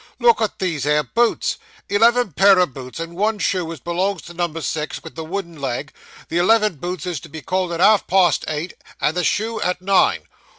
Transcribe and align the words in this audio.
'Look 0.17 0.41
at 0.41 0.57
these 0.57 0.83
here 0.83 1.03
boots 1.03 1.59
eleven 1.87 2.31
pair 2.31 2.59
o' 2.59 2.65
boots; 2.65 2.99
and 2.99 3.15
one 3.15 3.37
shoe 3.37 3.71
as 3.71 3.79
belongs 3.79 4.23
to 4.23 4.33
number 4.33 4.59
six, 4.59 5.03
with 5.03 5.13
the 5.13 5.23
wooden 5.23 5.61
leg. 5.61 5.93
The 6.29 6.39
eleven 6.39 6.77
boots 6.77 7.05
is 7.05 7.19
to 7.19 7.29
be 7.29 7.43
called 7.43 7.71
at 7.71 7.79
half 7.81 8.07
past 8.07 8.43
eight 8.47 8.73
and 8.99 9.15
the 9.15 9.23
shoe 9.23 9.61
at 9.61 9.79
nine. 9.79 10.23